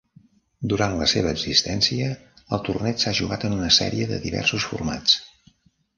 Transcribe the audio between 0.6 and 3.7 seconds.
Durant la seva existència, el torneig s'ha jugat en